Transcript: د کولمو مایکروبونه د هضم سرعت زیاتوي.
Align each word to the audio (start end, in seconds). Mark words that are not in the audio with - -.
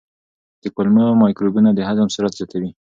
د 0.63 0.63
کولمو 0.75 1.05
مایکروبونه 1.23 1.69
د 1.73 1.79
هضم 1.89 2.07
سرعت 2.15 2.33
زیاتوي. 2.39 2.69